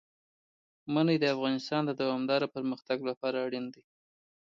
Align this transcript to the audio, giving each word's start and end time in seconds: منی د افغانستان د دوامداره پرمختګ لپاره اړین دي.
منی 0.93 1.17
د 1.21 1.25
افغانستان 1.35 1.81
د 1.85 1.91
دوامداره 2.01 2.47
پرمختګ 2.55 2.97
لپاره 3.09 3.37
اړین 3.45 3.65
دي. 3.73 3.83